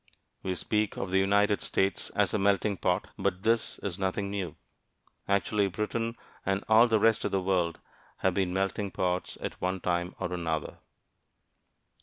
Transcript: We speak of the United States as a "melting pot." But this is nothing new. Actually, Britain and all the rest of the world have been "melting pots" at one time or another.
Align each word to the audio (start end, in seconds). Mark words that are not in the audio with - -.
We 0.41 0.55
speak 0.55 0.97
of 0.97 1.11
the 1.11 1.19
United 1.19 1.61
States 1.61 2.09
as 2.15 2.33
a 2.33 2.39
"melting 2.39 2.77
pot." 2.77 3.09
But 3.19 3.43
this 3.43 3.77
is 3.83 3.99
nothing 3.99 4.31
new. 4.31 4.55
Actually, 5.27 5.67
Britain 5.67 6.15
and 6.43 6.63
all 6.67 6.87
the 6.87 6.99
rest 6.99 7.23
of 7.23 7.29
the 7.31 7.39
world 7.39 7.79
have 8.25 8.33
been 8.33 8.51
"melting 8.51 8.89
pots" 8.89 9.37
at 9.41 9.61
one 9.61 9.79
time 9.79 10.15
or 10.17 10.33
another. 10.33 10.79